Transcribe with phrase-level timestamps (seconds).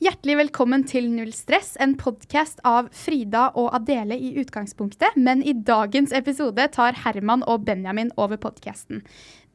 [0.00, 5.52] Hjertelig velkommen til Null stress, en podkast av Frida og Adele i utgangspunktet, men i
[5.52, 9.02] dagens episode tar Herman og Benjamin over podkasten.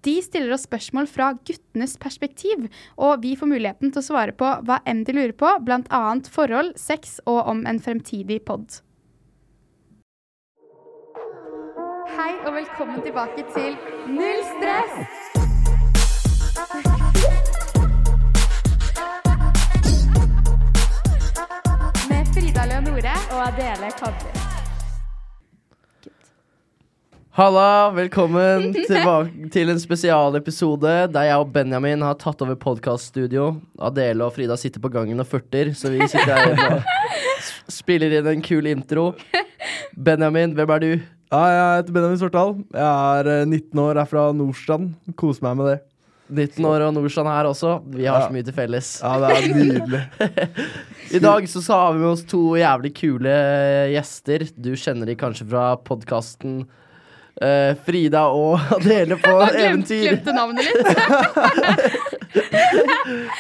[0.06, 4.52] De stiller oss spørsmål fra guttenes perspektiv, og vi får muligheten til å svare på
[4.70, 6.04] hva enn de lurer på, bl.a.
[6.30, 8.84] forhold, sex og om en fremtidig pod.
[12.20, 13.74] Hei og velkommen tilbake til
[14.14, 15.45] Null stress!
[23.56, 24.32] Adele Kadri.
[27.30, 33.54] Halla, velkommen tilbake til en spesialepisode der jeg og Benjamin har tatt over podkaststudio.
[33.80, 38.28] Adele og Frida sitter på gangen og furter, så vi sitter her og spiller inn
[38.34, 39.14] en kul intro.
[39.96, 40.92] Benjamin, hvem er du?
[41.32, 42.58] Ja, jeg heter Benjamin Svartdal.
[42.76, 44.92] Jeg er eh, 19 år, er fra Nordstrand.
[45.16, 45.80] Koser meg med det.
[46.30, 47.76] 19 år og Norsan her også.
[47.94, 48.28] Vi har Ja.
[48.28, 48.88] så mye til felles.
[49.04, 50.02] Ja, det er nydelig.
[51.16, 53.36] I dag så, har vi med oss to jævlig kule
[53.94, 54.40] gjester.
[54.58, 56.66] Du kjenner de kanskje fra podkasten
[57.86, 60.08] Frida og Adele på eventyr.
[60.08, 60.88] glemte navnet litt.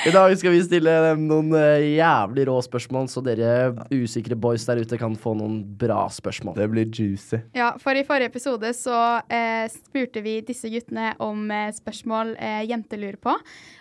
[0.05, 4.65] I dag skal vi stille dem noen eh, jævlig rå spørsmål, så dere usikre boys
[4.67, 6.55] der ute kan få noen bra spørsmål.
[6.59, 7.39] Det blir juicy.
[7.57, 12.61] Ja, for i forrige episode så eh, spurte vi disse guttene om eh, spørsmål eh,
[12.69, 13.33] jenter lurer på.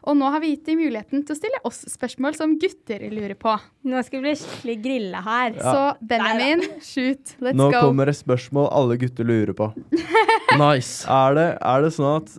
[0.08, 3.36] Og nå har vi gitt dem muligheten til å stille oss spørsmål som gutter lurer
[3.38, 3.56] på.
[3.84, 5.60] Nå skal vi bli skikkelig grilla her.
[5.60, 7.84] Så Benjamin, shoot, let's Nå go.
[7.88, 9.72] kommer det spørsmål alle gutter lurer på.
[10.54, 11.02] Nice.
[11.10, 12.34] Er det, er det sånn at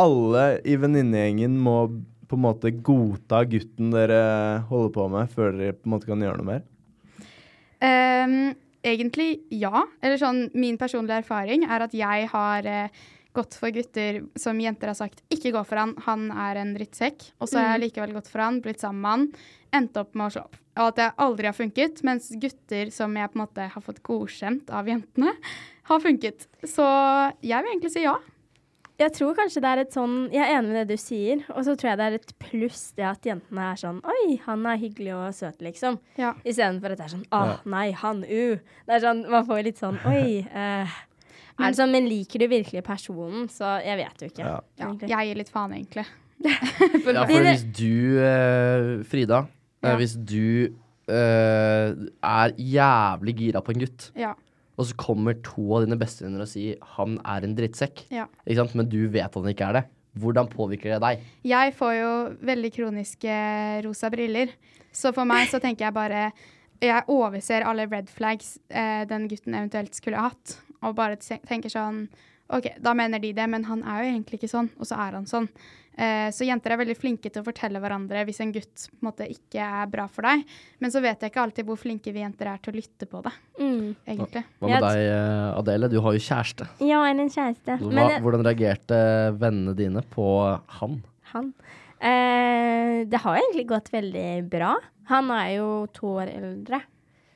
[0.00, 1.76] alle i venninnegjengen må
[2.34, 4.20] på en måte godta gutten dere
[4.68, 6.62] holder på med, før dere på en måte kan gjøre noe mer?
[7.84, 9.84] Um, egentlig ja.
[10.02, 14.92] Eller sånn, min personlige erfaring er at jeg har uh, gått for gutter som jenter
[14.92, 17.30] har sagt ikke gå for han, han er en drittsekk.
[17.40, 19.48] Og så har jeg likevel gått for han, blitt sammen med han,
[19.80, 20.60] endt opp med å slå opp.
[20.74, 24.02] Og at det aldri har funket, mens gutter som jeg på en måte har fått
[24.06, 25.34] godkjent av jentene,
[25.90, 26.46] har funket.
[26.62, 26.86] Så
[27.44, 28.16] jeg vil egentlig si ja.
[29.00, 31.64] Jeg tror kanskje det er et sånn Jeg er enig med det du sier, og
[31.66, 34.78] så tror jeg det er et pluss det at jentene er sånn Oi, han er
[34.78, 35.98] hyggelig og søt, liksom.
[36.20, 36.34] Ja.
[36.46, 37.40] Istedenfor at det er sånn Å,
[37.70, 38.76] nei, han, uh.
[38.86, 40.44] Det er sånn, Man får litt sånn Oi.
[40.62, 40.94] eh.
[41.58, 43.48] er det sånn, Men liker du virkelig personen?
[43.50, 44.46] Så jeg vet jo ikke.
[44.46, 44.60] Ja.
[44.78, 44.92] ja.
[45.16, 46.06] Jeg gir litt faen, egentlig.
[46.44, 46.58] Ja,
[47.24, 49.44] for hvis du, eh, Frida
[49.80, 50.74] eh, Hvis du
[51.08, 54.34] eh, er jævlig gira på en gutt, Ja.
[54.76, 58.26] Og så kommer to av dine bestevenner og sier 'han er en drittsekk', Ja.
[58.46, 58.74] ikke sant?
[58.74, 59.84] men du vet han ikke er det,
[60.18, 61.20] hvordan påvirker det deg?
[61.44, 64.48] Jeg får jo veldig kroniske rosa briller.
[64.92, 66.32] Så for meg så tenker jeg bare
[66.82, 70.58] Jeg overser alle red flags eh, den gutten eventuelt skulle ha hatt.
[70.82, 72.08] Og bare tenker sånn
[72.52, 75.12] OK, da mener de det, men han er jo egentlig ikke sånn, og så er
[75.16, 75.48] han sånn.
[75.96, 79.06] Eh, så jenter er veldig flinke til å fortelle hverandre hvis en gutt på en
[79.08, 80.42] måte ikke er bra for deg.
[80.82, 83.22] Men så vet jeg ikke alltid hvor flinke vi jenter er til å lytte på
[83.22, 83.94] det, Mm.
[84.06, 84.42] egentlig.
[84.60, 85.88] Hva med deg, eh, Adele?
[85.88, 86.66] Du har jo kjæreste.
[86.80, 87.78] Ja, jeg er en kjæreste.
[87.78, 88.98] Hva, Men hvordan reagerte
[89.38, 90.26] vennene dine på
[90.80, 91.02] han?
[91.32, 91.54] han
[92.00, 94.74] eh, Det har egentlig gått veldig bra.
[95.10, 96.80] Han er jo to år eldre,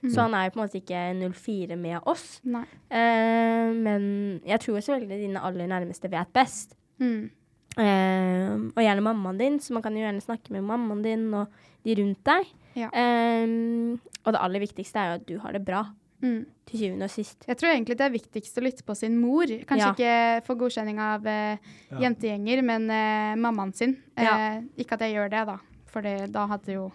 [0.07, 2.41] så han er jo på en måte ikke 04 med oss.
[2.45, 2.65] Nei.
[2.91, 6.77] Eh, men jeg tror selvfølgelig dine aller nærmeste vet best.
[7.01, 7.31] Mm.
[7.79, 11.53] Uh, og gjerne mammaen din, så man kan jo gjerne snakke med mammaen din og
[11.87, 12.49] de rundt deg.
[12.79, 12.89] Ja.
[12.91, 15.85] Uh, og det aller viktigste er jo at du har det bra,
[16.19, 16.47] Mm.
[16.67, 17.45] til syvende og sist.
[17.47, 19.47] Jeg tror egentlig det er viktigst å lytte på sin mor.
[19.47, 19.93] Kanskje Ja.
[19.95, 21.59] ikke få godkjenning av eh,
[21.95, 22.89] jentegjenger, men
[23.39, 23.97] mammaen sin.
[24.17, 24.61] Eh, Ja.
[24.77, 26.91] ikke at jeg gjør det, da, for da hadde jo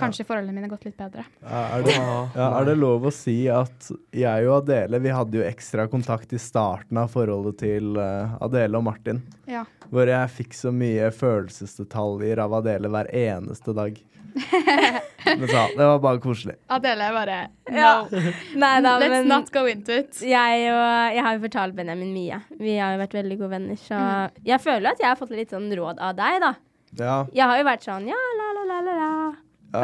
[0.00, 1.24] kanskje forholdene mine har gått litt bedre.
[1.44, 5.46] Er, det, ja, er det lov å si at jeg og Adele vi hadde jo
[5.46, 9.22] ekstra kontakt i starten av forholdet til eh, Adele og Martin?
[9.50, 9.64] Ja.
[9.90, 13.98] Hvor jeg fikk så mye følelsesdetaljer av Adele hver eneste dag.
[15.26, 16.54] Men så, det var bare koselig.
[16.66, 17.36] Adele bare
[17.72, 17.92] Ja.
[18.10, 18.20] No,
[18.62, 20.20] Nei da, let's men not go into it.
[20.22, 22.38] jeg, og, jeg har jo fortalt Benjamin mye.
[22.60, 23.98] Vi har jo vært veldig gode venner, så
[24.46, 26.52] jeg føler at jeg har fått litt sånn råd av deg, da.
[26.96, 28.45] Ja, Jeg har jo vært sånn ja, la.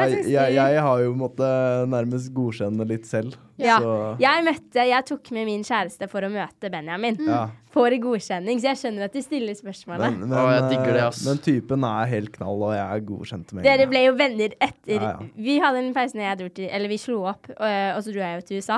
[0.01, 3.37] Jeg, jeg, jeg har jo måttet nærmest godkjenne litt selv.
[3.63, 3.79] Ja.
[3.79, 7.21] Så Jeg møtte, jeg tok med min kjæreste for å møte Benjamin.
[7.29, 7.49] ja.
[7.73, 10.13] For godkjenning, så jeg skjønner at du stiller spørsmålet.
[10.13, 11.23] Men, men, Å, jeg digger det, eh, ass.
[11.25, 14.99] men typen er helt knall, og jeg er godkjent med Dere ble jo venner etter
[14.99, 15.31] Ja, ja.
[15.47, 18.13] Vi hadde en pause når jeg dro til Eller vi slo opp, og, og så
[18.13, 18.77] dro jeg jo til USA.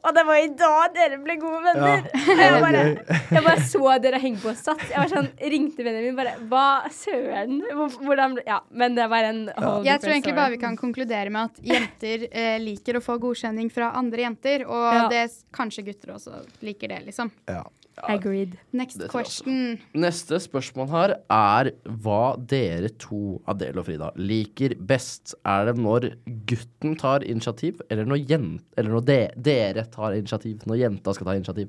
[0.00, 2.06] Og det var i dag dere ble gode venner!
[2.14, 2.84] Ja, jeg, bare,
[3.34, 4.86] jeg bare så dere henge på sats.
[4.88, 7.60] Jeg var sånn, ringte Benjamin bare Hva søren?
[8.00, 11.30] Hvordan ble Ja, men det var en whole Jeg tror egentlig bare vi kan konkludere
[11.32, 15.08] med at jenter eh, liker å få godkjenning fra andre jenter, og Ja.
[15.12, 15.26] det
[15.56, 17.30] kanskje gutter også liker det, liksom.
[17.48, 17.62] Ja.
[18.08, 18.54] Agreed.
[18.72, 19.74] Next question.
[19.92, 25.34] Neste spørsmål her er hva dere to, Adele og Frida, liker best.
[25.44, 26.06] Er det når
[26.48, 29.18] gutten tar initiativ, eller når, jent, eller når de
[29.50, 30.62] dere tar initiativ?
[30.70, 31.68] Når jenta skal ta initiativ?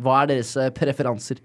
[0.00, 1.42] Hva er deres eh, preferanser?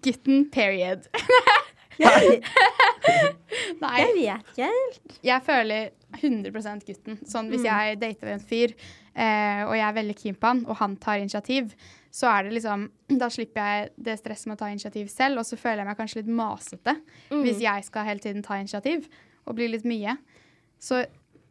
[0.00, 1.04] Gutten, period.
[3.82, 5.18] Nei, jeg vet ikke helt.
[5.28, 7.18] jeg føler 100 gutten.
[7.28, 8.74] Sånn hvis jeg dater en fyr,
[9.14, 11.74] eh, og jeg er veldig keen på han, og han tar initiativ,
[12.10, 12.86] så er det liksom
[13.20, 15.98] Da slipper jeg det stresset med å ta initiativ selv, og så føler jeg meg
[15.98, 16.94] kanskje litt masete
[17.44, 19.08] hvis jeg skal hele tiden ta initiativ,
[19.46, 20.16] og bli litt mye.
[20.80, 21.04] Så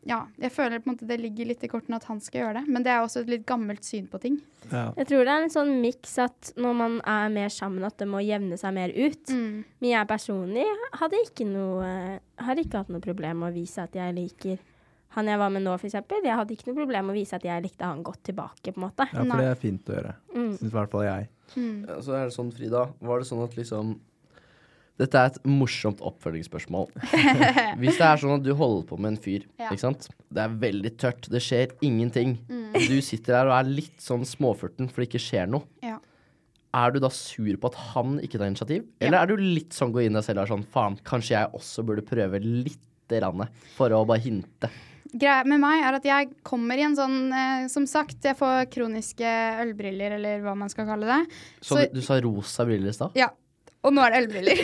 [0.07, 2.61] ja, jeg føler på en måte det ligger litt i kortene at han skal gjøre
[2.61, 4.37] det, men det er også et litt gammelt syn på ting.
[4.71, 4.85] Ja.
[4.97, 8.07] Jeg tror det er en sånn miks at når man er mer sammen, at det
[8.09, 9.33] må jevne seg mer ut.
[9.33, 9.61] Mm.
[9.83, 10.65] Men jeg personlig
[10.99, 11.91] hadde ikke noe
[12.43, 14.59] Har ikke hatt noe problem med å vise at jeg liker
[15.17, 16.21] han jeg var med nå, for eksempel.
[16.21, 18.77] Jeg hadde ikke noe problem med å vise at jeg likte han godt tilbake, på
[18.77, 19.07] en måte.
[19.09, 20.11] ja, for det er fint å gjøre.
[20.35, 20.51] Mm.
[20.59, 21.29] Syns i hvert fall jeg.
[21.55, 23.95] Ja, Så er det sånn, Frida, var det sånn at liksom
[24.97, 26.87] Dette er et morsomt oppfølgingsspørsmål.
[27.81, 29.69] Hvis det er sånn at du holder på med en fyr, Ja.
[29.69, 30.07] ikke sant.
[30.33, 32.37] Det er veldig tørt, det skjer ingenting.
[32.73, 35.63] Du sitter der og er litt sånn småfurten for det ikke skjer noe.
[35.85, 35.99] Ja.
[36.77, 38.83] Er du da sur på at han ikke tar initiativ?
[38.99, 41.53] Eller er du litt sånn gå inn deg selv og er sånn faen, kanskje jeg
[41.57, 43.45] også burde prøve lite grann
[43.77, 44.69] for å bare hinte?
[45.13, 48.65] Greia med meg er at jeg kommer i en sånn eh, Som sagt, jeg får
[48.73, 49.29] kroniske
[49.63, 51.21] ølbriller, eller hva man skal kalle det.
[51.61, 53.15] Så, Så- du sa rosa briller i stad?
[53.15, 53.29] Ja.
[53.87, 54.61] Og nå er det ølbriller.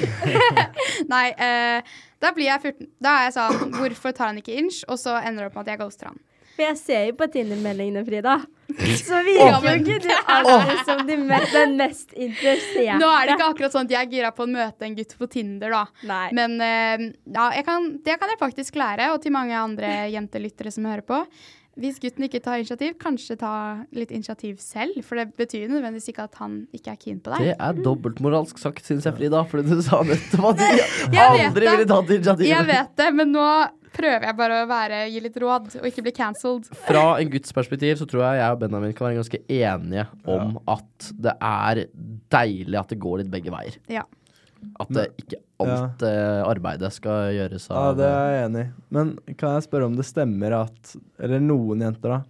[1.14, 2.92] Nei, eh, da blir jeg 14.
[3.04, 4.84] Da er jeg sånn Hvorfor tar han ikke inch?
[4.92, 6.22] Og så ender det opp med at jeg ghoster han.
[6.54, 8.36] For jeg ser jo på Tinder-meldingene, Frida.
[9.02, 13.00] Så virker jo ikke du alltid som de me den mest interesserte.
[13.02, 15.16] Nå er det ikke akkurat sånn at jeg er gira på å møte en gutt
[15.18, 15.82] på Tinder, da.
[16.10, 16.28] Nei.
[16.38, 20.74] Men eh, ja, jeg kan, det kan jeg faktisk lære, og til mange andre jentelyttere
[20.74, 21.24] som hører på.
[21.80, 23.54] Hvis gutten ikke tar initiativ, kanskje ta
[23.98, 25.00] litt initiativ selv.
[25.06, 27.48] For det betyr nødvendigvis ikke at han ikke er keen på deg.
[27.50, 29.42] Det er dobbeltmoralsk sagt, syns jeg, Frida.
[29.50, 32.46] Fordi du sa nettopp at du aldri ville tatt initiativ.
[32.52, 33.48] Jeg vet det, men nå
[33.94, 36.70] prøver jeg bare å være, gi litt råd, og ikke bli cancelled.
[36.88, 40.58] Fra en Guds perspektiv så tror jeg jeg og Benjamin kan være ganske enige om
[40.74, 41.84] at det er
[42.34, 43.78] deilig at det går litt begge veier.
[43.94, 44.06] Ja.
[44.82, 46.44] At det ikke alt ja.
[46.48, 48.72] arbeidet skal gjøres av Ja, det er jeg enig i.
[48.96, 52.22] Men kan jeg spørre om det stemmer at Eller noen jenter, da.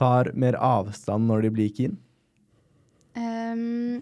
[0.00, 1.98] Tar mer avstand når de blir keen?
[3.18, 4.00] Um,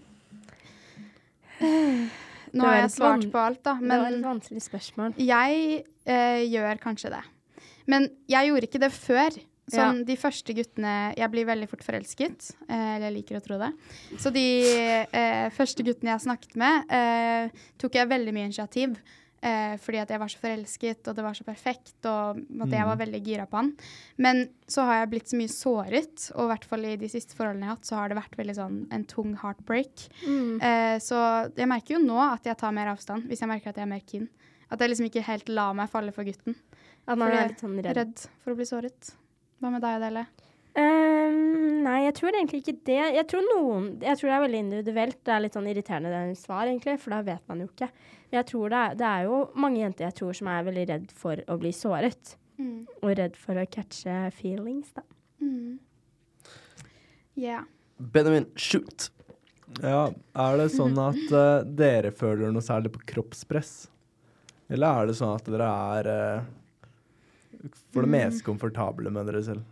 [2.55, 3.79] nå har jeg svart på alt, da.
[3.81, 5.17] det var et vanskelig spørsmål.
[5.19, 7.25] jeg eh, gjør kanskje det.
[7.89, 9.39] Men jeg gjorde ikke det før.
[9.69, 12.51] Sånn, De første guttene Jeg blir veldig fort forelsket.
[12.69, 13.73] Eh, eller jeg liker å tro det.
[14.19, 14.47] Så de
[15.13, 18.97] eh, første guttene jeg snakket med, eh, tok jeg veldig mye initiativ.
[19.39, 22.87] Eh, fordi at jeg var så forelsket, og det var så perfekt, og at jeg
[22.89, 23.69] var veldig gira på han.
[24.19, 27.39] Men så har jeg blitt så mye såret, og i hvert fall i de siste
[27.39, 30.09] forholdene jeg har hatt, så har det vært veldig sånn en tung heartbreak.
[30.59, 31.21] Eh, så
[31.55, 33.93] jeg merker jo nå at jeg tar mer avstand, hvis jeg merker at jeg er
[33.95, 34.27] mer keen.
[34.73, 36.59] At jeg liksom ikke helt lar meg falle for gutten.
[37.07, 37.95] At man er litt sånn redd.
[37.97, 39.15] Redd for å bli såret.
[39.59, 40.25] Hva med deg, Adele?
[40.79, 43.01] Um, nei, jeg tror egentlig ikke det.
[43.17, 45.19] Jeg tror noen Jeg tror det er veldig individuelt.
[45.27, 47.89] Det er litt sånn irriterende det er svar, egentlig, for da vet man jo ikke.
[48.29, 50.87] Men jeg tror det er, det er jo mange jenter jeg tror som er veldig
[50.93, 52.37] redd for å bli såret.
[53.03, 55.07] Og redd for å catche feelings, da.
[57.39, 57.67] Yeah.
[57.99, 59.11] Benjamin, shoot!
[59.83, 63.89] Ja, Er det sånn at uh, dere føler noe særlig på kroppspress?
[64.69, 66.49] Eller er det sånn at dere er eh,
[67.93, 69.67] for det mest komfortable med dere selv?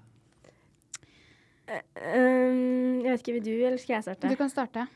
[1.66, 4.30] Um, jeg vet ikke, vil du, eller skal jeg starte?
[4.30, 4.86] Du kan starte.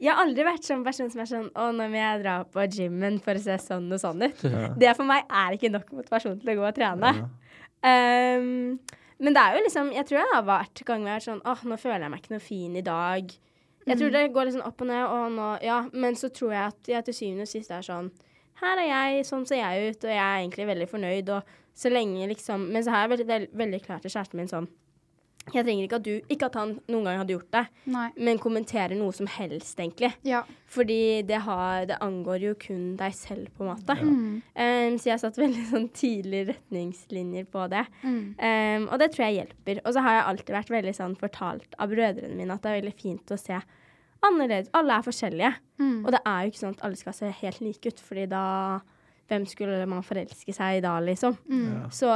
[0.00, 2.64] Jeg har aldri vært sånn person som er sånn Å, nå må jeg dra på
[2.66, 4.42] gymmen for å se sånn og sånn ut.
[4.80, 7.12] Det for meg er ikke nok motivasjon til å gå og trene.
[7.84, 8.80] Um,
[9.20, 11.42] men det er jo liksom Jeg tror jeg har vært ganger jeg har vært sånn
[11.52, 13.34] Åh, nå føler jeg meg ikke noe fin i dag.
[13.84, 16.54] Jeg tror det går litt sånn opp og ned, og nå Ja, men så tror
[16.56, 18.08] jeg at jeg til syvende og sist er sånn
[18.62, 21.90] Her er jeg, sånn ser jeg ut, og jeg er egentlig veldig fornøyd, og så
[21.90, 24.68] lenge liksom Men så har jeg veldig, veldig, veldig klart til kjæresten min sånn
[25.52, 28.06] Jeg trenger ikke at du Ikke at han noen gang hadde gjort det, Nei.
[28.16, 30.14] men kommenterer noe som helst, egentlig.
[30.24, 30.40] Ja.
[30.70, 33.98] Fordi det, har, det angår jo kun deg selv, på en måte.
[33.98, 34.06] Ja.
[34.08, 37.84] Um, så jeg har satt veldig sånn tydelige retningslinjer på det.
[38.06, 38.22] Mm.
[38.40, 39.82] Um, og det tror jeg hjelper.
[39.84, 42.80] Og så har jeg alltid vært veldig sånn fortalt av brødrene mine at det er
[42.80, 43.60] veldig fint å se
[44.24, 44.72] annerledes.
[44.72, 45.52] Alle er forskjellige.
[45.82, 46.00] Mm.
[46.06, 48.44] Og det er jo ikke sånn at alle skal se helt like ut, fordi da
[49.24, 51.36] Hvem skulle man forelske seg i da, liksom?
[51.48, 51.86] Mm.
[51.96, 52.10] Så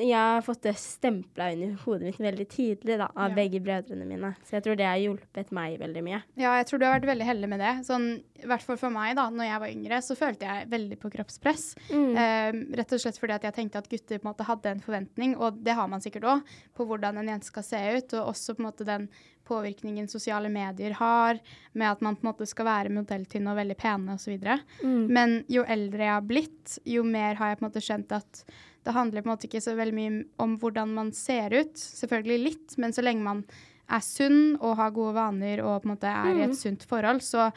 [0.00, 3.34] jeg har fått det stempla inn i hodet mitt veldig tidlig da, av Ja.
[3.36, 4.30] begge brødrene mine.
[4.42, 6.22] Så jeg tror det har hjulpet meg veldig mye.
[6.40, 7.74] Ja, jeg tror du har vært veldig heldig med det.
[7.84, 10.98] Sånn, I hvert fall for meg, da når jeg var yngre, så følte jeg veldig
[11.00, 11.74] på kroppspress.
[11.90, 12.16] Mm.
[12.16, 14.80] Eh, rett og slett fordi at jeg tenkte at gutter på en måte hadde en
[14.80, 16.42] forventning, og det har man sikkert òg,
[16.74, 19.08] på hvordan en jente skal se ut, og også på en måte den
[19.46, 21.38] påvirkningen sosiale medier har,
[21.72, 24.36] med at man på en måte skal være modelltynne og veldig pene osv.
[24.82, 25.06] Mm.
[25.12, 28.42] Men jo eldre jeg har blitt, jo mer har jeg på en måte skjønt at
[28.86, 31.74] det handler på en måte ikke så veldig mye om hvordan man ser ut.
[31.74, 33.42] Selvfølgelig litt, men så lenge man
[33.90, 37.22] er sunn og har gode vaner og på en måte er i et sunt forhold,
[37.22, 37.48] så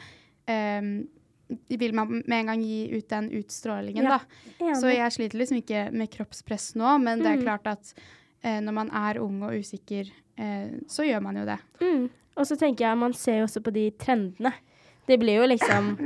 [0.46, 0.90] um,
[1.70, 4.74] vil man med en gang gi ut den utstrålingen, Ja, da.
[4.78, 7.42] Så jeg sliter liksom ikke med kroppspress nå, men det er Mm.
[7.42, 7.94] klart at
[8.42, 11.58] når man er ung og usikker, eh, så gjør man jo det.
[11.80, 12.08] Mm.
[12.36, 14.52] Og så tenker jeg man ser jo også på de trendene.
[15.08, 15.96] Det blir jo liksom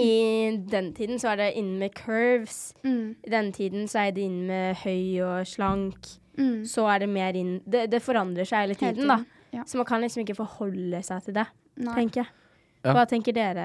[0.00, 2.74] I den tiden så er det inn med curves.
[2.84, 3.16] Mm.
[3.26, 6.12] I den tiden så er det inn med høy og slank.
[6.38, 6.64] Mm.
[6.64, 9.18] Så er det mer inn Det, det forandrer seg hele Hele tiden, da.
[9.52, 9.64] Ja.
[9.66, 11.48] Så man kan liksom ikke forholde seg til det,
[11.82, 11.94] Nei.
[11.96, 12.30] tenker jeg.
[12.84, 12.94] Ja.
[12.96, 13.64] Hva tenker dere?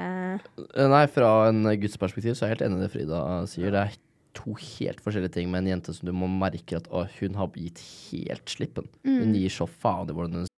[0.57, 3.69] Eh, Nei, fra en guds perspektiv så er jeg helt enig i det Frida sier.
[3.71, 3.93] Det er
[4.35, 7.49] to helt forskjellige ting med en jente som du må merke at å, hun har
[7.55, 8.89] gitt helt slippen.
[9.07, 9.17] Mm.
[9.21, 10.51] Hun gir så faen i hvordan hun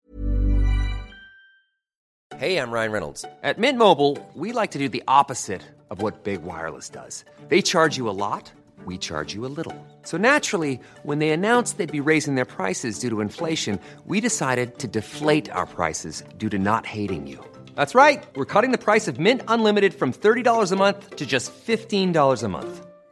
[2.37, 3.25] Hey, I'm Ryan Reynolds.
[3.43, 7.25] At Mint Mobile, we like to do the opposite of what Big Wireless does.
[7.49, 8.53] They charge you a lot,
[8.85, 9.75] we charge you a little.
[10.03, 14.79] So naturally, when they announced they'd be raising their prices due to inflation, we decided
[14.81, 17.39] to deflate our prices due to not hating you.
[17.75, 18.23] That's right.
[18.37, 22.49] We're cutting the price of Mint Unlimited from $30 a month to just $15 a
[22.49, 22.87] month.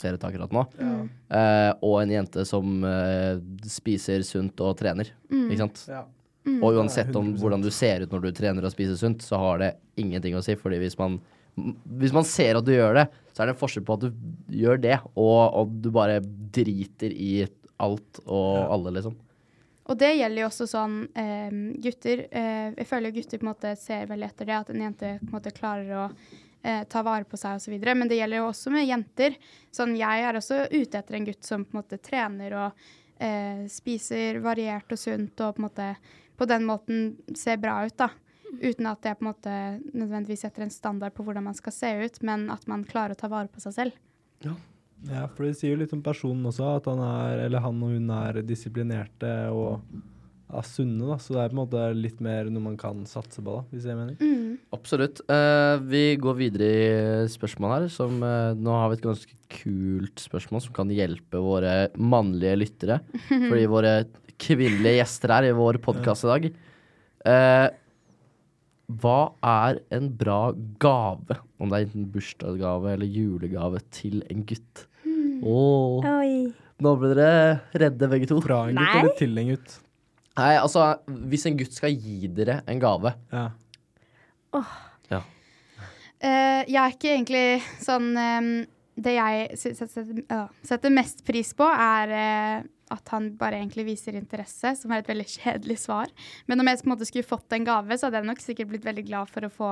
[0.00, 0.64] Ser ut akkurat nå.
[0.80, 3.36] Eh, og en jente som eh,
[3.68, 5.12] spiser sunt og trener.
[5.30, 5.84] Ikke sant?
[5.90, 6.06] Ja.
[6.60, 9.60] Og uansett om hvordan du ser ut når du trener og spiser sunt, så har
[9.60, 10.56] det ingenting å si.
[10.58, 11.18] Fordi hvis man,
[12.00, 14.56] hvis man ser at du gjør det, så er det en forskjell på at du
[14.60, 17.34] gjør det, og, og du bare driter i
[17.80, 19.16] alt og alle, liksom.
[19.90, 22.26] Og det gjelder jo også sånn eh, gutter.
[22.30, 25.16] Eh, jeg føler jo gutter på en måte ser veldig etter det, at en jente
[25.18, 26.04] på en måte klarer å
[26.62, 27.76] eh, ta vare på seg osv.
[27.80, 29.36] Men det gjelder jo også med jenter.
[29.74, 32.88] Sånn, jeg er også ute etter en gutt som på en måte trener og
[33.20, 35.92] eh, spiser variert og sunt og på en måte
[36.40, 37.00] på den måten
[37.36, 38.08] ser bra ut, da.
[38.62, 39.56] Uten at jeg på en måte
[39.92, 43.20] nødvendigvis setter en standard på hvordan man skal se ut, men at man klarer å
[43.20, 43.98] ta vare på seg selv.
[45.08, 47.92] Ja, for det sier jo litt om personen også, at han er, eller han og
[47.92, 49.84] hun er disiplinerte og
[50.50, 51.16] ja, sunne, da.
[51.22, 53.88] Så det er på en måte litt mer noe man kan satse på, da, hvis
[53.88, 54.16] jeg mener.
[54.20, 54.58] Mm.
[54.76, 55.22] Absolutt.
[55.30, 57.88] Uh, vi går videre i spørsmål her.
[57.92, 63.00] Som, uh, nå har vi et ganske kult spørsmål som kan hjelpe våre mannlige lyttere.
[63.50, 63.94] Fordi våre
[64.40, 66.50] kvinnelige gjester her i vår podkast i dag.
[67.26, 67.68] Uh,
[69.00, 70.40] hva er en bra
[70.82, 74.86] gave, om det er enten bursdagsgave eller julegave, til en gutt?
[75.40, 76.32] Åh, Oi.
[76.84, 78.40] nå ble dere redde begge to.
[78.44, 78.98] Fra en gutt Nei.
[78.98, 79.76] eller til en gutt?
[80.40, 80.84] Nei, altså,
[81.30, 83.48] hvis en gutt skal gi dere en gave Ja.
[86.20, 87.44] Eh, jeg er ikke egentlig
[87.80, 88.50] sånn ehm,
[89.00, 94.18] Det jeg setter, ja, setter mest pris på, er, eh, at han bare egentlig viser
[94.18, 96.10] interesse, som er et veldig kjedelig svar.
[96.50, 98.72] Men om jeg på en måte skulle fått en gave, så hadde jeg nok sikkert
[98.72, 99.70] blitt veldig glad for å få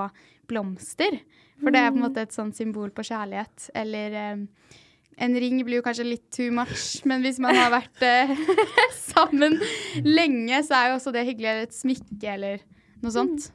[0.49, 1.19] blomster.
[1.59, 3.69] For det er på en måte et sånn symbol på kjærlighet.
[3.77, 4.79] Eller eh,
[5.19, 8.35] en ring blir jo kanskje litt too much, men hvis man har vært eh,
[9.13, 9.59] sammen
[10.05, 11.49] lenge, så er jo også det hyggelig.
[11.53, 12.63] Eller et smykke eller
[13.03, 13.51] noe sånt.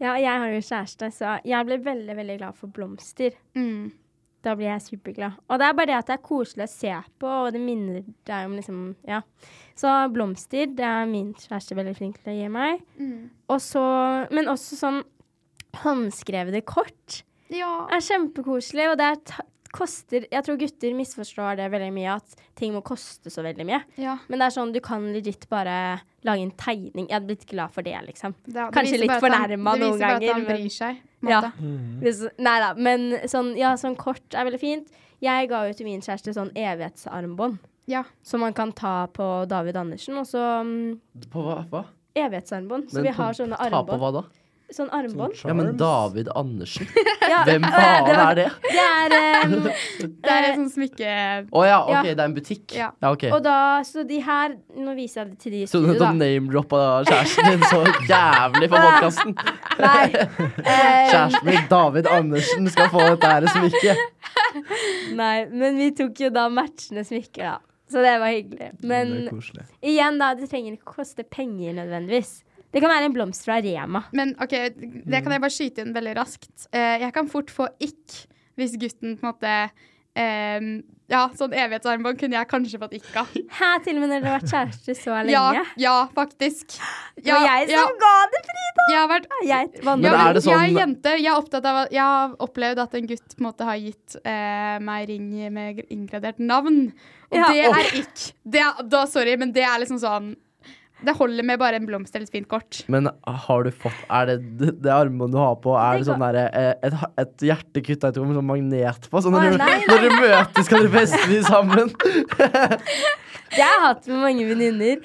[0.00, 3.34] Ja, jeg har jo kjæreste, så jeg blir veldig, veldig glad for blomster.
[3.56, 3.90] Mm.
[4.40, 5.34] Da blir jeg superglad.
[5.52, 8.00] Og det er bare det at det er koselig å se på, og det minner
[8.28, 9.20] deg om liksom Ja.
[9.76, 12.80] Så blomster, det er min kjæreste veldig flink til å gi meg.
[13.00, 13.28] Mm.
[13.52, 13.84] Og så
[14.32, 15.02] Men også sånn
[15.84, 17.86] håndskrevne kort Ja.
[17.90, 22.72] er kjempekoselig, og det er koster Jeg tror gutter misforstår det veldig mye, at ting
[22.74, 23.80] må koste så veldig mye.
[23.96, 24.18] ja.
[24.28, 27.06] Men det er sånn, du kan legit bare lage en tegning.
[27.08, 28.34] Jeg hadde blitt glad for det, liksom.
[28.46, 30.20] Ja, det Kanskje litt fornærma noen ganger.
[30.20, 31.00] Det viser bare at han bryr seg.
[31.22, 31.40] Ja.
[31.40, 32.30] måte.
[32.40, 34.90] Nei da, men sånn, ja, sånn kort er veldig fint.
[35.20, 37.58] Jeg ga jo til min kjæreste sånn evighetsarmbånd,
[37.90, 38.04] Ja.
[38.22, 40.16] som man kan ta på David Andersen.
[40.16, 41.00] Og så mm,
[41.30, 41.58] På hva?
[41.70, 41.84] hva?
[42.16, 42.90] evighetsarmbånd.
[42.90, 44.22] Så Men vi har sånne Ta på hva da?
[44.70, 45.34] Sånn armbånd.
[45.42, 46.86] Ja, men David Andersen.
[47.30, 48.44] Ja, Hvem faen det var- er det?
[48.64, 49.12] Det er
[49.46, 49.66] um,
[50.24, 51.10] Det er et sånt smykke...
[51.54, 52.02] Å ja, ok, Ja.
[52.02, 52.74] det er en butikk.
[52.74, 52.88] Ja.
[53.06, 53.24] ok.
[53.34, 56.00] Og da, så de her Nå viser jeg det til de i Så du studio,
[56.02, 56.10] da.
[56.18, 59.34] name-droppa kjæresten din så jævlig på podkasten.
[59.86, 60.04] Nei.
[60.10, 64.06] Eh, Kjæresten min, David Andersen, skal få dette her smykket.
[65.18, 67.58] nei, men vi tok jo da matchende smykker, da.
[67.90, 68.68] Så det var hyggelig.
[68.86, 69.16] Men
[69.82, 72.36] igjen, da, det trenger ikke koste penger nødvendigvis.
[72.72, 74.04] Det kan være en blomst fra Rema.
[74.12, 76.68] Men OK, det kan jeg bare skyte inn veldig raskt.
[76.72, 78.20] Eh, jeg kan fort få ikk
[78.58, 79.70] hvis gutten på en måte
[80.10, 83.28] Um, Ja, sånn evighetsarmbånd kunne jeg kanskje fått ikke av.
[83.54, 85.30] Hæ, til og med når dere har vært kjærester så lenge?
[85.54, 86.74] Ja, ja, faktisk.
[87.14, 88.86] Det var jeg som ga det, Frida!
[88.90, 89.70] Jeg har vært Jeg.
[89.86, 91.14] Men er det sånn- Jeg er jente.
[91.14, 94.16] Jeg er opptatt av Jeg har opplevd at en gutt på en måte har gitt
[94.24, 96.92] eh, meg ring med gr- inngradert navn.
[97.30, 97.46] Og Ja.
[97.54, 98.26] det er ikk.
[98.44, 100.32] Det er, da, sorry, men det er liksom sånn
[101.06, 102.82] Det holder med bare en blomst eller et fint kort.
[102.92, 103.08] Men
[103.46, 106.24] har du fått Er det det, det armbåndet du har på, er det Det sånn
[106.24, 109.24] derre eh, et, et hjerte kutta ut med sånn magnet på?
[109.24, 111.92] Sånn når, når dere møtes, skal dere feste de sammen?
[113.50, 115.00] Det har jeg hatt med mange venninner.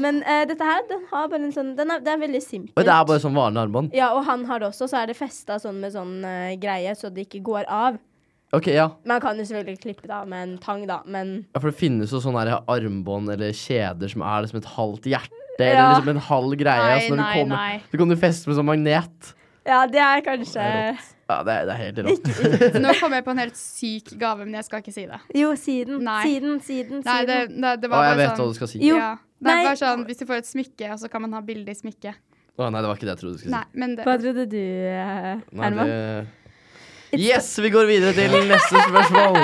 [0.00, 2.76] Men uh, dette her, den har bare en sånn den er, Det er veldig simpelt.
[2.78, 3.92] Og det er bare sånn vanlig armbånd?
[3.96, 6.94] Ja, og han har det også, så er det festa sånn med sånn uh, greie,
[6.96, 8.00] så det ikke går av.
[8.52, 8.90] Ok, ja.
[9.08, 11.60] Man kan jo selvfølgelig klippe det av med en tang, da, men ja.
[11.60, 15.38] For det finnes jo sånne her armbånd eller kjeder som er liksom et halvt hjerte.
[15.56, 15.68] Ja.
[15.68, 16.82] Eller liksom en halv greie.
[16.82, 17.80] Nei, altså når nei, du kommer, nei.
[17.88, 19.32] Så kan du feste med sånn magnet.
[19.68, 22.30] Ja, det er kanskje Ja, det er, det er helt rått.
[22.82, 25.20] Nå kom jeg på en helt syk gave, men jeg skal ikke si det.
[25.38, 26.02] Jo, siden.
[26.04, 26.18] Nei.
[26.26, 27.62] Siden, siden, Nei, det, siden.
[27.62, 28.82] det, det Å, var jeg bare vet hva sånn du skal si.
[28.84, 28.98] Jo.
[29.00, 29.14] Ja.
[29.42, 31.72] Det er bare sånn, Hvis du får et smykke, og så kan man ha bilde
[31.72, 32.20] i smykket.
[32.58, 33.56] Å, nei, det var ikke det jeg trodde du skulle si.
[33.56, 35.88] Nei, men det, Hva trodde du, eh, Nei, Herman?
[35.88, 36.41] det...
[37.12, 39.36] Yes, vi går videre til neste spørsmål.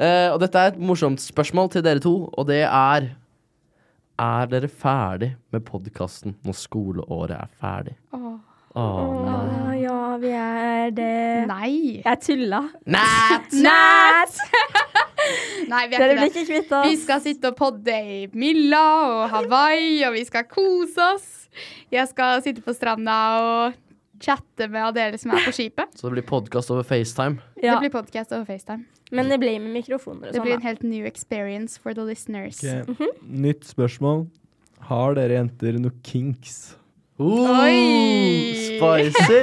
[0.00, 3.10] Uh, og dette er et morsomt spørsmål til dere to, og det er
[4.20, 7.96] Er dere ferdig med podkasten når skoleåret er ferdig?
[8.12, 8.38] Åh.
[8.78, 9.80] Åh, nei.
[9.82, 11.46] Ja, vi er det.
[11.50, 12.02] Nei.
[12.04, 12.60] Jeg tulla.
[12.86, 13.50] Nat!
[13.66, 14.38] Nat!
[15.72, 16.82] Nei, vi er Dere ikke det.
[16.86, 21.28] Vi skal sitte og podde i Milla og Hawaii, og vi skal kose oss.
[21.90, 23.80] Jeg skal sitte på stranda og
[24.20, 25.92] chatte med Adele som er på skipet.
[25.98, 27.40] Så det blir podkast over FaceTime.
[27.62, 28.84] Ja, Det blir podcast over FaceTime.
[29.10, 30.44] men det blir med mikrofoner og Det sånn.
[30.46, 32.60] blir en helt new experience for the listeners.
[32.62, 34.28] Ok, Nytt spørsmål.
[34.90, 36.76] Har dere jenter noe kinks?
[37.20, 38.70] Uh, Oi!
[38.80, 39.40] Spicy!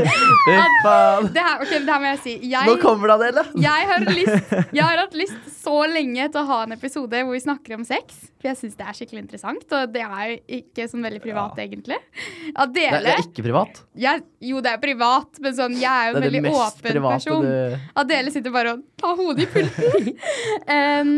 [0.82, 1.28] Faen.
[1.30, 2.32] Det her, ok, det her må jeg si.
[2.50, 3.44] Jeg, Nå kommer det, Adele.
[3.62, 7.36] jeg, har lyst, jeg har hatt lyst så lenge til å ha en episode hvor
[7.36, 8.24] vi snakker om sex.
[8.40, 11.62] For jeg syns det er skikkelig interessant, og det er jo ikke sånn veldig privat,
[11.62, 12.00] egentlig.
[12.02, 13.84] Det, Adele det er ikke privat.
[14.08, 17.46] jeg, Jo, det er privat, men sånn, jeg er jo en veldig åpen person.
[17.46, 20.12] du Adele sitter bare og tar hodet i pulten.
[20.80, 21.14] um,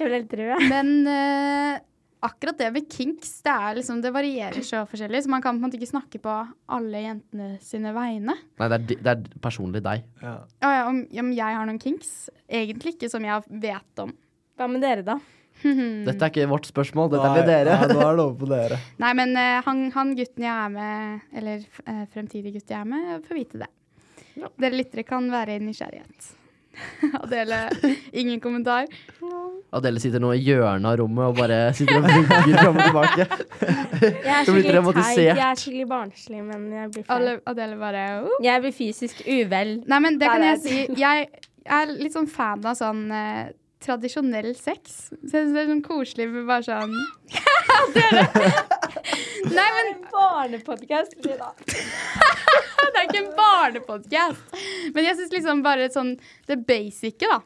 [0.00, 0.68] Jeg ble helt rød.
[0.74, 1.80] men eh,
[2.22, 5.24] akkurat det med kinks, det, er liksom, det varierer så forskjellig.
[5.24, 6.34] Så man kan på en måte ikke snakke på
[6.76, 8.36] alle jentene sine vegne.
[8.60, 10.06] Nei, det er, det er personlig deg.
[10.22, 10.34] Ja.
[10.62, 12.30] Ja, om, om jeg har noen kinks?
[12.46, 14.14] Egentlig ikke som jeg vet om.
[14.58, 15.18] Hva med dere, da?
[16.08, 17.76] Dette er ikke vårt spørsmål, dette er med dere.
[17.76, 18.78] Nei, nå er det over på dere.
[19.02, 22.88] Nei, men uh, han, han gutten jeg er med, eller uh, fremtidig gutt jeg er
[22.88, 23.70] med, får vite det.
[24.32, 26.32] Dere lyttere kan være i nysgjerrighet.
[27.22, 27.66] Adele,
[28.16, 28.88] ingen kommentar.
[29.72, 33.26] Adele sitter nå i hjørnet av rommet og bare sitter og vugger fram og tilbake.
[34.02, 35.22] Jeg er skikkelig teit.
[35.22, 37.06] Jeg er skikkelig barnslig, men jeg blir.
[37.16, 38.36] Alle, Adele bare uh.
[38.44, 39.78] Jeg blir fysisk uvel.
[39.88, 40.84] Nei, men det kan jeg si.
[41.00, 41.26] Jeg
[41.64, 45.08] er litt sånn fan av sånn eh, tradisjonell sex.
[45.08, 46.94] Så jeg syns det er sånn koselig med bare sånn
[47.96, 48.26] Dere!
[49.56, 51.16] Nei, men Barnepodkast.
[51.24, 54.56] det er ikke en barnepodkast.
[54.94, 56.16] Men jeg syns liksom bare sånn
[56.50, 57.40] det basice, da,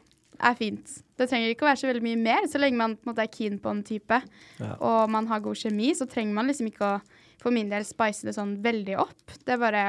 [0.51, 0.99] er fint.
[1.17, 3.23] Det trenger ikke å være så veldig mye mer, så lenge man på en måte
[3.25, 4.19] er keen på en type,
[4.61, 4.73] Ja.
[4.79, 6.99] og man har god kjemi, så trenger man liksom ikke å,
[7.41, 9.33] for min del, spice det sånn veldig opp.
[9.45, 9.83] Det er bare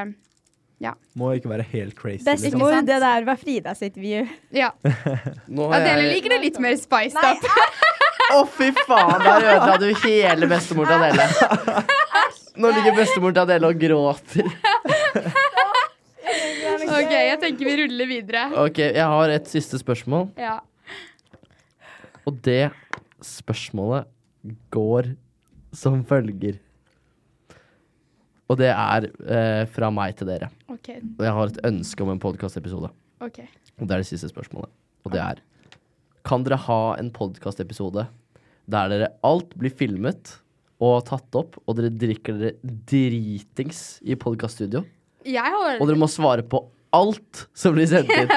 [0.80, 0.92] ja.
[1.18, 2.22] Må ikke være helt crazy.
[2.22, 2.38] liksom.
[2.44, 2.86] Bestemor, sant?
[2.86, 4.28] det der var Frida sitt view.
[4.54, 4.70] Ja.
[4.86, 7.42] Adele jeg liker det litt mer spiced up.
[8.28, 9.18] Å, fy faen!
[9.24, 11.84] Der ødela du hele bestemor til Adele.
[12.58, 14.48] Nå ligger bestemor til Adele og gråter.
[16.88, 18.42] OK, jeg tenker vi ruller videre.
[18.64, 20.58] Ok, jeg har et siste spørsmål, Ja.
[22.28, 22.68] Og det
[23.24, 24.08] spørsmålet
[24.74, 25.12] går
[25.76, 26.58] som følger.
[28.48, 30.48] Og det er eh, fra meg til dere.
[30.72, 31.00] Okay.
[31.18, 32.90] Og jeg har et ønske om en podkastepisode.
[33.24, 33.48] Okay.
[33.78, 34.70] Og det er det siste spørsmålet.
[35.04, 35.42] Og det er
[36.28, 38.06] Kan dere ha en podkastepisode
[38.68, 40.34] der dere alt blir filmet
[40.84, 44.84] og tatt opp, og dere drikker dere dritings i podkaststudio?
[45.26, 46.60] Jeg har Og dere må svare på
[46.94, 48.28] alt som blir sendt inn.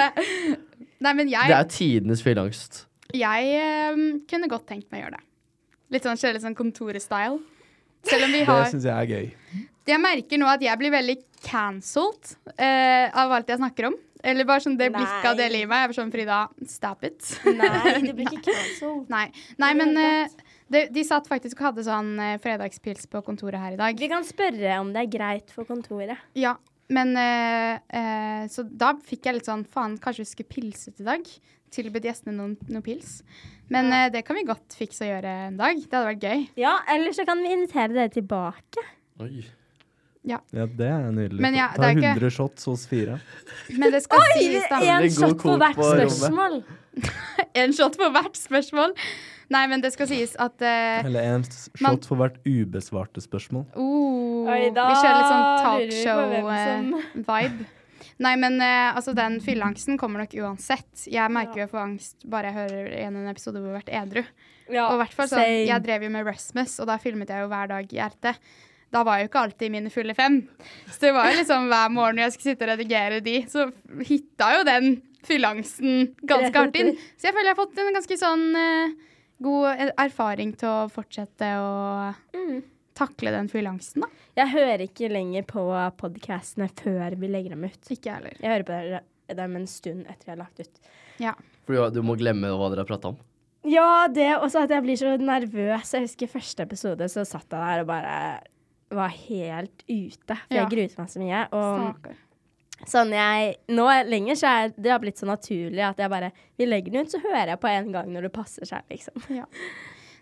[1.03, 2.85] Nei, men Det er tidenes fylleangst.
[3.17, 5.25] Jeg um, kunne godt tenkt meg å gjøre det.
[5.91, 7.41] Litt sånn kjedelig sånn kontorestyle.
[8.07, 9.65] Selv om vi Det har syns jeg er gøy.
[9.91, 13.97] Jeg merker nå at jeg blir veldig cancelled uh, av alt jeg snakker om.
[14.21, 15.73] Eller bare sånn det blikket av det livet.
[15.73, 17.19] Jeg er sånn Frida, stop it.
[17.57, 19.07] Nei, det blir ikke cancelled.
[19.09, 19.27] Nei,
[19.61, 23.59] Nei men hele eh, de, de satt faktisk og hadde sånn eh, fredagspils på kontoret
[23.59, 23.97] her i dag.
[23.99, 26.21] Vi kan spørre om det er greit for kontoret.
[26.37, 26.55] Ja,
[26.91, 31.07] men eh, eh, Så da fikk jeg litt sånn Faen, kanskje vi skulle pilset i
[31.07, 31.31] dag?
[31.71, 33.21] Tilbudt gjestene noen, noen, pils.
[33.71, 35.79] Men eh, det kan vi godt fikse å gjøre en dag.
[35.79, 36.41] Det hadde vært gøy.
[36.59, 38.83] Ja, eller så kan vi invitere dere tilbake.
[39.23, 39.45] Oi.
[40.27, 41.39] Ja, det er nydelig.
[41.41, 43.15] Men ja, Ta det er ikke- 100 shots hos fire.
[43.71, 44.81] Men det skal sies, da.
[44.99, 46.59] En shot på hvert spørsmål.
[47.63, 48.93] En shot på hvert spørsmål.
[49.51, 53.65] Nei, men det skal sies at uh, Eller en shot Man- for hvert ubesvarte spørsmål.
[53.75, 55.45] Uh, Oi, da Vi kjører litt sånn
[55.91, 57.69] lurer vi på hvem talkshow-vibe.
[58.21, 61.05] Nei, men eh, altså, den fylleangsten kommer nok uansett.
[61.09, 63.81] Jeg merker jo jeg får angst bare jeg hører igjen en episode hvor jeg har
[63.81, 64.23] vært edru.
[64.71, 65.61] Ja, Og i hvert fall sånn, same.
[65.69, 68.33] Jeg drev jo med Rasmus, og da filmet jeg jo hver dag i RT.
[68.91, 70.41] Da var jeg jo ikke alltid mine fulle fem.
[70.89, 73.67] Så det var jo liksom hver morgen når jeg skulle sitte og redigere de, så
[74.09, 74.89] hitta jo den
[75.27, 76.91] fylleangsten ganske hardt inn.
[77.19, 78.95] Så jeg føler jeg har fått en ganske sånn eh,
[79.41, 82.61] god erfaring til å fortsette å Mm.
[82.95, 84.07] takle den fylleangsten, da.
[84.37, 85.63] Jeg hører ikke lenger på
[85.97, 87.81] podkastene før vi legger dem ut.
[87.89, 88.33] Ikke heller.
[88.39, 90.79] Jeg hører på dem en stund etter jeg har lagt ut.
[91.19, 91.33] Ja.
[91.65, 93.17] For du, du må glemme hva dere har prata om.
[93.63, 95.91] Ja, det også at jeg blir så nervøs.
[95.93, 98.15] Jeg husker første episode, så satt jeg der og bare
[98.91, 100.35] var helt ute.
[100.35, 100.65] For Ja.
[100.65, 101.43] jeg gruet meg så mye.
[101.53, 102.15] Og Stakkar.
[102.89, 106.65] Sånn jeg Nå lenger så er det har blitt så naturlig at jeg bare Vi
[106.67, 109.19] legger den ut, så hører jeg på en gang når det passer seg, liksom.
[109.35, 109.47] Ja.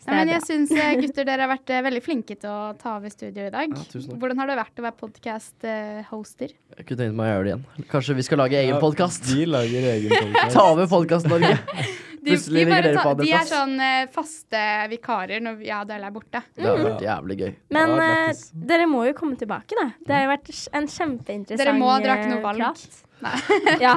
[0.09, 2.95] Ja, men jeg syns eh, gutter dere har vært eh, veldig flinke til å ta
[2.97, 3.69] over studio i dag.
[3.75, 4.19] Ja, tusen takk.
[4.23, 6.53] Hvordan har det vært å være podkast-hoster?
[6.79, 7.89] Jeg kunne tenkt meg å gjøre det igjen.
[7.91, 9.27] Kanskje vi skal lage egen Ja, podkast?
[9.29, 10.55] Vi lager egen podcast.
[10.55, 12.07] Ta over Podkast-Norge.
[12.23, 15.83] De, Plutselig de, bare på ta, de er sånn eh, faste vikarer når jeg og
[15.85, 16.41] Adele er borte.
[16.57, 17.51] Det har vært jævlig gøy.
[17.77, 18.41] Men Ja, eh,
[18.73, 19.85] dere må jo komme tilbake, da.
[20.03, 22.59] Det har jo vært en kjempeinteressant Dere må, dere har ikke noe eh, valg.
[22.65, 23.05] prat.
[23.25, 23.37] Nei.
[23.85, 23.95] Ja,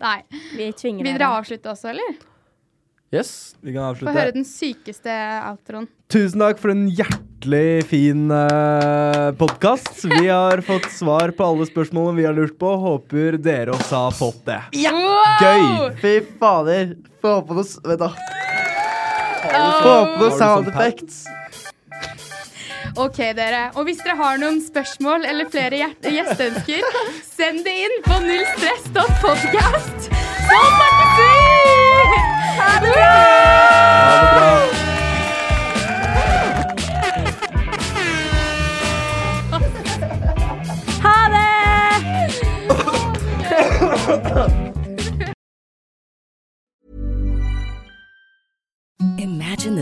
[0.00, 0.18] Nei.
[0.56, 2.18] vi tvinger Vil dere avslutte også, eller?
[3.12, 3.30] Yes.
[3.60, 4.34] Vi kan Få høre avslutte.
[4.38, 5.14] den sykeste
[5.50, 5.88] outroen.
[6.12, 6.86] Tusen takk for en
[7.40, 10.04] hjertelig fin uh, podkast.
[10.04, 12.74] Vi har fått svar på alle spørsmålene vi har lurt på.
[12.76, 14.60] Håper dere også har fått det.
[14.72, 15.94] Gøy!
[16.02, 16.96] Fy fader.
[17.22, 18.08] Få på noe Vent, da.
[19.40, 19.82] Få Oh.
[19.82, 21.24] på noe sound sånn effects.
[22.96, 23.70] OK, dere.
[23.74, 26.84] Og hvis dere har noen spørsmål eller flere gjesteønsker,
[27.24, 30.10] send det inn på nullstress.podkast.
[30.10, 32.14] Så snakkes!
[32.60, 33.10] Ha det bra!
[34.04, 34.89] Ha det bra.